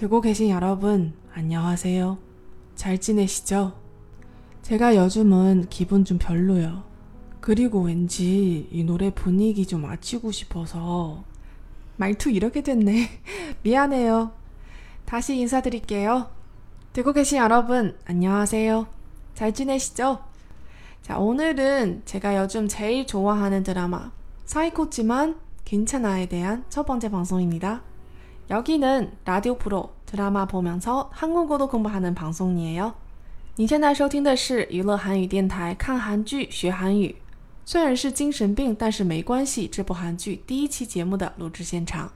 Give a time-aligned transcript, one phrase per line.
[0.00, 2.16] 듣고 계신 여러분, 안녕하세요.
[2.74, 3.74] 잘 지내시죠?
[4.62, 6.84] 제가 요즘은 기분 좀 별로요.
[7.42, 11.22] 그리고 왠지 이 노래 분위기 좀 맞추고 싶어서
[11.98, 13.10] 말투 이렇게 됐네.
[13.62, 14.32] 미안해요.
[15.04, 16.30] 다시 인사드릴게요.
[16.94, 18.86] 듣고 계신 여러분, 안녕하세요.
[19.34, 20.24] 잘 지내시죠?
[21.02, 24.12] 자, 오늘은 제가 요즘 제일 좋아하는 드라마
[24.46, 27.89] 사이코지만 괜찮아에 대한 첫 번째 방송입니다.
[28.49, 32.93] 여기는 라디오 프로 드라마 보면서 한국어도 공부하는 방송이에요.
[33.57, 37.15] 你现在收听的是娱乐韩语电台，看韩剧学韩语。
[37.65, 39.67] 虽然是精神病，但是没关系。
[39.67, 42.11] 这部韩剧第一期节目的录制现场，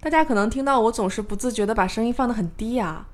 [0.00, 3.06] 大家可能听到我总是不自觉的把声音放得很低啊，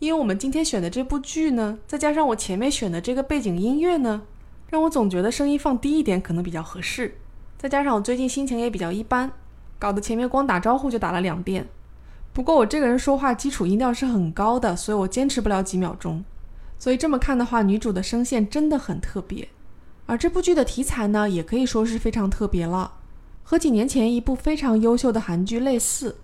[0.00, 4.20] 因为我们今天选的这部剧呢，再加上我前面选的这个背景音乐呢，
[4.68, 7.16] 让我总觉得声音放低一点可能比较合适。
[7.56, 9.32] 再加上我最近心情也比较一般，
[9.78, 11.66] 搞得前面光打招呼就打了两遍。
[12.33, 16.25] 不过我这个人说话基础音调是很高的，所以我坚持不了几秒钟。
[16.79, 19.47] 所以这么看的话，女主的声线真的很特别。
[20.07, 22.93] 而这部剧的题材呢，也可以说是非常特别了，
[23.43, 26.17] 和几年前一部非常优秀的韩剧类似，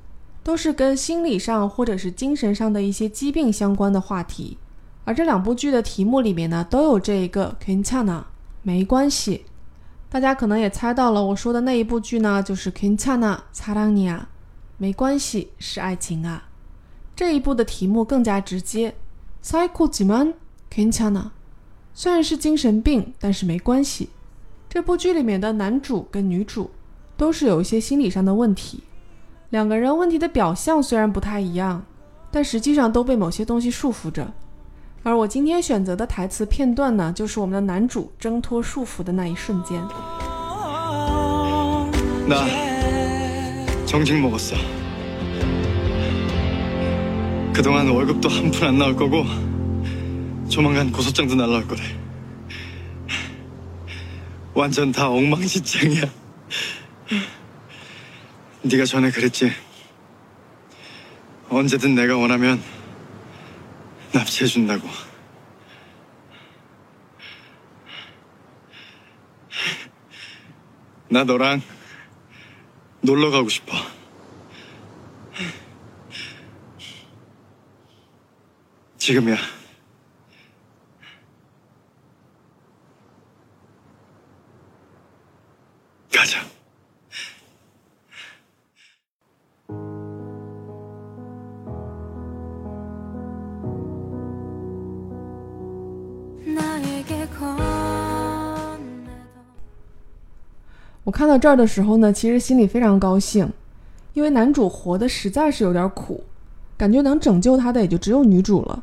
[0.43, 4.57] 都是跟心理上或者是精神上的一些疾病相关的话题。
[5.05, 8.23] 而这两部剧的题目里面呢，都有这一个 “Kintana”，
[8.63, 9.45] 没关系。
[10.09, 14.21] 大家可能也猜到了，我说的那一部剧呢，就是 “Kintana Taragna。
[14.79, 16.45] 没关系，是爱情啊。
[17.13, 18.95] 这一部的题目更加直接
[19.43, 20.33] ，psychojiman
[20.73, 21.31] kenchana。
[21.93, 24.09] 虽然是精神病，但是没关系。
[24.69, 26.71] 这部剧里面的男主跟女主
[27.17, 28.83] 都是有一些心理上的问题，
[29.49, 31.83] 两个人问题的表象虽然不太一样，
[32.31, 34.31] 但实际上都被某些东西束缚着。
[35.03, 39.83] 而我今天选择的台词片段呢，就是我们的男主挣脱束缚的那一瞬间。
[42.25, 42.68] 那。
[43.89, 44.55] 정직 먹었어.
[47.51, 49.25] 그동안 월급도 한 푼 안 나올 거고
[50.47, 51.81] 조만간 고소장도 날라올 거래.
[54.53, 56.03] 완전 다 엉망진창이야.
[58.61, 59.51] 네가 전에 그랬지.
[61.49, 62.61] 언제든 내가 원하면
[64.13, 64.87] 납치해준다고.
[71.09, 71.63] 나 너랑
[73.01, 73.73] 놀러 가고 싶어.
[78.97, 79.37] 지금이야.
[86.13, 86.58] 가자.
[101.18, 103.52] 看到这儿的时候呢，其实心里非常高兴，
[104.12, 106.24] 因为男主活的实在是有点苦，
[106.76, 108.82] 感觉能拯救他的也就只有女主了。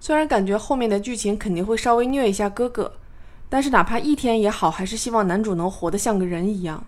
[0.00, 2.92] 虽然感觉后面的剧情肯定会稍微虐一下哥哥，
[3.48, 6.84] 但是哪怕一天也好，还是希望男主能活得像个人一样。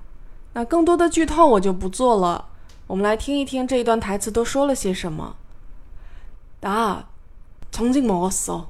[0.55, 2.47] 那更多的剧透我就不做了，
[2.87, 5.37] 我们来听一听这一段台词都说了些什么。
[6.61, 8.65] 나정직먹었 어，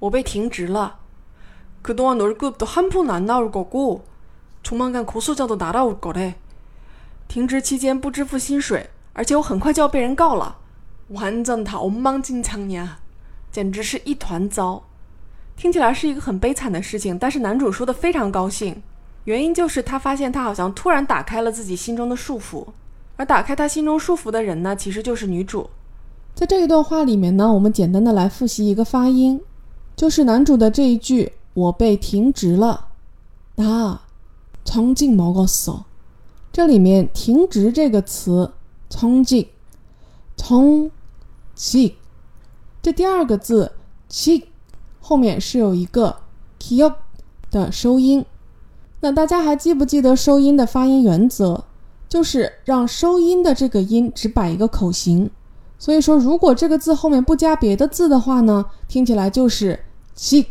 [0.00, 0.96] 我被停职了。
[1.82, 4.00] 그동안월급도한푼안나올거고
[4.62, 6.34] 조만간 고소장도 날아올 거래.
[7.28, 10.56] 停职期间不支付薪水，而且有很快就要被人告了，
[11.08, 12.88] 完整他엉망진창이야
[13.50, 14.84] 简直是一团糟。
[15.56, 18.82] 听起来是一个很悲惨的事情，但是男主说的非常高兴，
[19.24, 22.66] 原因就是他发现他好像突然打开了自己心中的束缚，
[23.16, 25.70] 而打开他心中束缚的人呢，其实就是女主。
[26.34, 29.40] 在这一段话里面呢，我们简单的来复习一个发音，
[29.94, 32.88] 就是男主的这一句“我被停职了”，
[33.56, 33.98] 다
[34.71, 35.83] 冲进某个所，
[36.53, 38.51] 这里面停止这个词，
[38.87, 39.47] 冲进，
[40.37, 40.91] 冲
[41.55, 41.95] 进，
[42.79, 43.71] 这第二个字，
[44.07, 44.43] 进，
[44.99, 46.17] 后面是有一个
[46.59, 46.93] kyo
[47.49, 48.23] 的收音。
[48.99, 51.63] 那大家还记不记得收音的发音原则？
[52.07, 55.31] 就是让收音的这个音只摆一个口型，
[55.79, 59.79] 所以说如果这个字后面不加别的字的话呢，听起来就是
[60.13, 60.45] 气，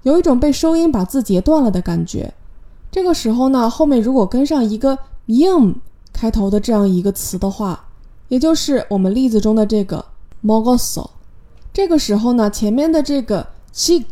[0.00, 2.32] 有一种被收音把字截断了的感觉。
[2.94, 4.96] 这个时候呢，后面如果跟上一个
[5.26, 5.74] im
[6.12, 7.86] 开头的这样一个词的话，
[8.28, 10.04] 也就是我们例子中的这个
[10.44, 11.10] mogoso，
[11.72, 14.06] 这个时候呢，前面的这个 c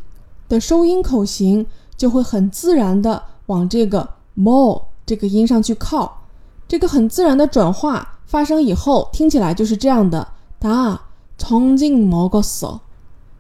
[0.49, 1.65] 的收音口型
[1.97, 6.25] 就会很自然的往这个 mo 这个音上去靠，
[6.67, 10.27] 这个很自然的转化发生以后，听起来就是这样的
[10.59, 11.01] 哒，
[11.39, 12.81] 从进 mogoso，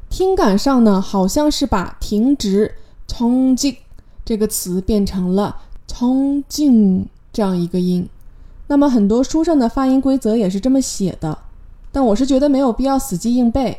[0.09, 2.77] 听感上呢，好像是把停止
[3.09, 3.79] 冲击。
[4.25, 8.09] 这个词变成了“冲进”这样一个音，
[8.69, 11.37] 那么很多书上的发音规则也是这么写的。
[11.91, 13.79] 但我是觉得没有必要死记硬背，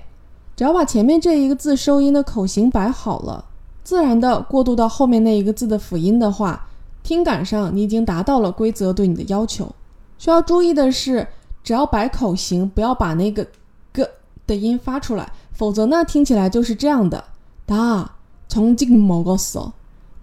[0.56, 3.46] 只要把前面这一个字收音的口型摆好了，
[3.84, 6.68] 自然的过渡到后面那一个字的辅音的话，
[7.02, 9.74] 听感上你已经达到了规则对你的要求。
[10.20, 11.28] 需要注意的是，
[11.64, 13.48] 只要摆口型，不要把那个
[13.92, 14.08] “个”
[14.46, 17.24] 的音发出来，否则呢，听起来就是这样的。
[17.66, 18.12] 哒，
[18.48, 19.74] 从进某个手，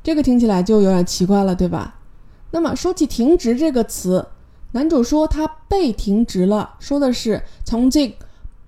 [0.02, 1.96] 这个听起来就有点奇怪了，对吧？
[2.52, 4.26] 那么说起“停职”这个词，
[4.72, 8.14] 男主说他被停职了，说的是从进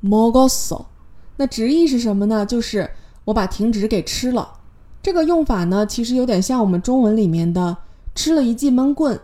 [0.00, 0.86] 某个手。
[1.36, 2.46] 那直译是什么呢？
[2.46, 2.90] 就是
[3.24, 4.60] 我把停职给吃了。
[5.02, 7.76] 这个用法呢，其实有点像我们中文里面的
[8.14, 9.18] 吃了一记闷棍，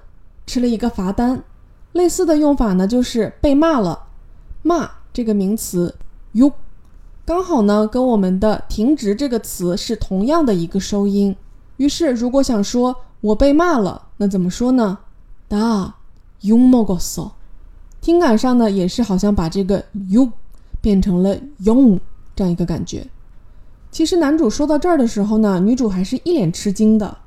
[0.47, 1.45] 吃了一个罚单。
[1.93, 4.07] 类似的用法呢，就是被骂了。
[4.63, 5.95] 骂这个名词
[6.33, 6.53] 哟，
[7.25, 11.37] 刚好呢跟我们的停职这个词是同样的一个收音。
[11.78, 14.98] 于是，如果想说我被骂了，那怎么说呢？
[15.50, 17.32] 다욕먹었 어。
[18.02, 20.30] 听感上呢，也是好像把这个요
[20.82, 22.00] 变成了용
[22.36, 23.08] 这样一个感觉。
[23.92, 27.18] 其实男主说到这儿的时候呢，女主还是一脸吃惊的。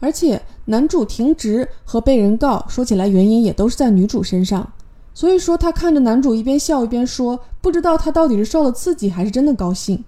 [0.00, 4.70] 而且男主停职和被人告，说起来原因也都是在女主身上。
[5.14, 10.04] 所以说他看着男主一边笑一边说，不知道他到底是受了刺激还是真的高兴。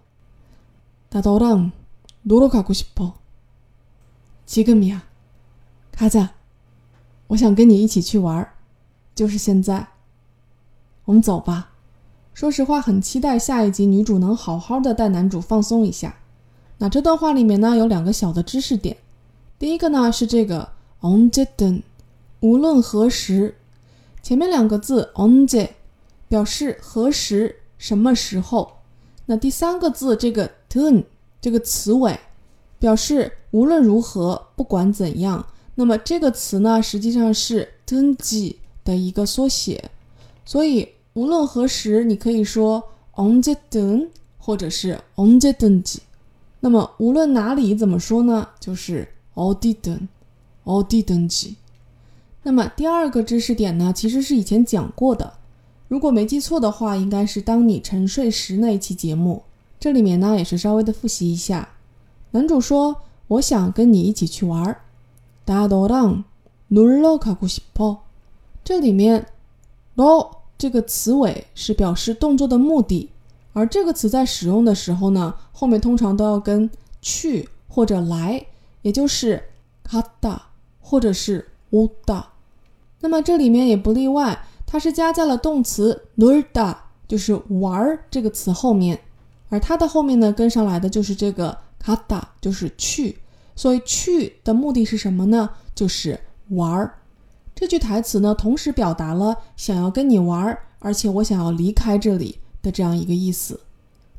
[1.11, 3.13] 나너랑놀러가고싶 어。
[4.45, 5.03] 吉格米亚，
[5.93, 6.29] 卡子，
[7.29, 8.49] 我想跟你一起去玩，
[9.15, 9.89] 就是现在。
[11.05, 11.73] 我们走吧。
[12.33, 16.17] 说实话，很期待下一集女主能好好的带男主放松一下。
[16.79, 18.97] 那这段话里面呢，有两个小的知识点。
[19.62, 20.70] 第一个呢是这个
[21.02, 21.84] on j den，
[22.40, 23.54] 无论何时，
[24.24, 25.76] 前面两个字 on j
[26.28, 28.78] 表示何时、什么时候。
[29.28, 31.04] 那第三个字这个 den
[31.40, 32.20] 这个词尾。
[32.80, 39.92] 表示无论如何，不管怎样，那么这个词呢，实际上是登记的一个缩写，
[40.44, 42.84] 所以无论何时，你可以说
[43.16, 44.08] on the den，
[44.40, 46.02] 或者是 on the 登记。
[46.62, 51.57] 那么无论哪里怎么说呢，就是 all the den，all the 登记。
[52.43, 55.35] 那么第二个知识点呢，其实是以前讲过的，
[55.89, 59.43] 如果没记错的话，应该是当你沉睡时那一期节目，
[59.81, 61.69] 这里面呢也是稍微的复习一下。
[62.31, 64.77] 男主说：“我想跟你一起去玩。”
[65.47, 67.99] 다도랑놀러가고싶 어。
[68.65, 69.27] 这里面
[69.97, 73.11] 러这个词尾是表示动作的目的，
[73.53, 76.69] 而这个词在使用的时候呢，后面通常都要跟
[77.01, 78.45] 去或者来，
[78.82, 79.42] 也就是
[79.88, 80.40] kata
[80.80, 82.24] 或者是 uda，
[83.00, 86.76] 那么这里面也不例外，它是加在了动词 nurda，
[87.08, 89.00] 就是玩儿这个词后面，
[89.50, 93.18] 而它的后面呢，跟上来的就是这个 kata，就是去。
[93.56, 95.50] 所以去的目的是什么呢？
[95.76, 96.20] 就是
[96.50, 97.00] 玩儿。
[97.54, 103.60] 这句台词呢，同时表达了想要跟你玩儿，而且我想要离开这里的这样一个意思。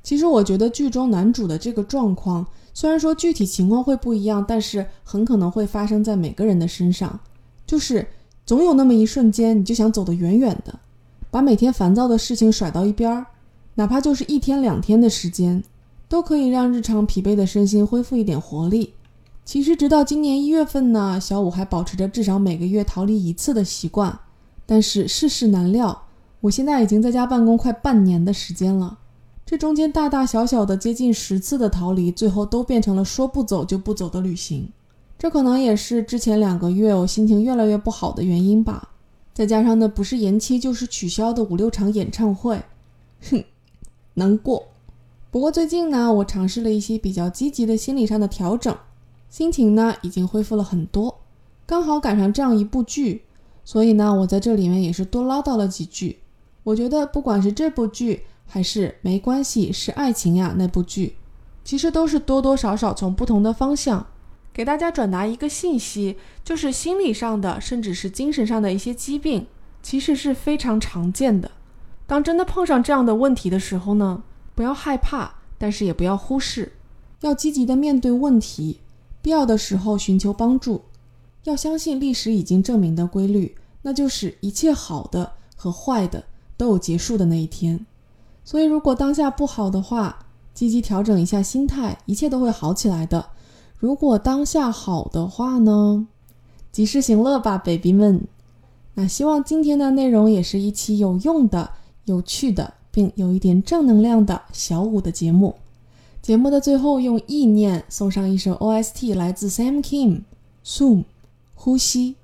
[0.03, 7.21] 其实我觉得剧中男主的这个状况，虽然说具体情况会不一样，但是很可能会发生在每个人的身上。
[7.67, 8.07] 就是
[8.45, 10.79] 总有那么一瞬间，你就想走得远远的，
[11.31, 13.27] 把每天烦躁的事情甩到一边儿，
[13.77, 15.63] 哪怕就是一天两天的时间。
[16.09, 18.93] 都可以让日常疲惫的身心恢复一点活力。
[19.47, 24.19] 其实，直到今年一月份呢，小五还保持着至少每个月逃离一次的习惯。
[24.67, 26.03] 但是世事难料，
[26.43, 28.99] 我现在已经在家办公快半年的时间了。
[29.53, 34.67] 这中间大大小小的接近十次的逃离，最后都变成了说不走就不走的旅行。
[35.19, 38.89] 这可能也是之前两个月我心情越来越不好的原因吧。
[39.35, 42.63] 再加上那不是延期就是取消的五六场演唱会，
[43.29, 43.45] 哼，
[44.15, 44.69] 难过。
[45.31, 48.75] 不过最近呢，我尝试了一些比较积极的心理上的调整，
[49.29, 51.21] 心情呢已经恢复了很多。
[51.67, 53.25] 刚好赶上这样一部剧，
[53.67, 56.21] 所以呢，我在这里面也是多唠叨了几句。
[56.63, 61.17] 我觉得不管是这部剧还是没关系是爱情呀那部剧，
[61.65, 64.07] 其实都是多多少少从不同的方向
[64.53, 69.47] 给大家转达一个信息，就是心理上的甚至是精神上的一些疾病，
[69.83, 71.51] 其实是非常常见的。
[72.07, 74.23] 当真的碰上这样的问题的时候呢？
[74.55, 76.73] 不要害怕，但是也不要忽视，
[77.23, 78.81] 要积极的面对问题，
[79.23, 80.83] 必要的时候寻求帮助。
[81.45, 86.23] 要相信历史已经证明的规律，那就是一切好的和坏的
[86.59, 87.87] 都有结束的那一天。
[88.45, 93.27] 所以，如果当下不好的话，积极调整一下心态，一切都会好起来的。
[93.77, 96.07] 如果当下好的话呢，
[96.71, 98.27] 及时行乐吧，baby 们。
[98.95, 101.71] 那希望今天的内容也是一期有用的、
[102.05, 102.75] 有趣的。
[102.95, 105.55] 并有一点正能量的小五的节目。
[106.21, 111.05] 节目的最后，用意念送上一首 OST，来自 Sam Kim，Zoom，
[111.55, 112.17] 呼吸。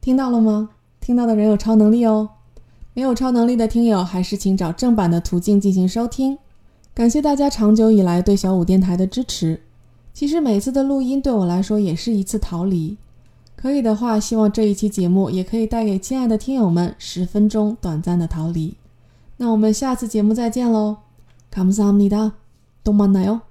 [0.00, 0.70] 听到了吗？
[1.00, 2.30] 听到的人有超能力哦。
[2.93, 6.37] 没有超能力的听友，还是请找正版的途径进行收听。
[6.93, 9.61] 感谢大家长久以来对小五电台的支持。
[10.13, 12.97] 其实每次的录音对我来说也是一次逃离。
[13.55, 18.75] 可以的话，希望这一期节目也可以带给亲爱的听友们十分钟短暂的逃离。
[19.37, 20.97] 那我们下次节目再见喽，
[21.51, 22.31] 감사합니 다，
[22.83, 23.41] 또만나 요。